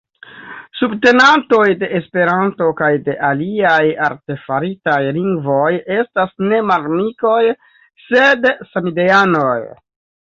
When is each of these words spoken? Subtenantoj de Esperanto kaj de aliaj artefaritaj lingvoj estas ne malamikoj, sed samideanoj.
Subtenantoj 0.77 1.65
de 1.81 1.89
Esperanto 1.99 2.69
kaj 2.79 2.89
de 3.09 3.15
aliaj 3.29 3.77
artefaritaj 4.07 4.97
lingvoj 5.21 5.71
estas 5.99 6.35
ne 6.49 6.63
malamikoj, 6.73 7.39
sed 8.07 8.53
samideanoj. 8.73 9.57